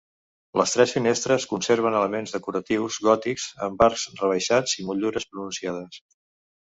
[0.59, 6.01] Les tres finestres conserven elements decoratius gòtics amb arcs rebaixats i motllures pronunciades.